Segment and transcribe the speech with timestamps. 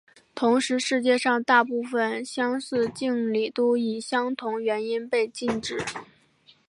[0.33, 5.77] 同时世界上大部份相似敬礼都以相同原因被禁止。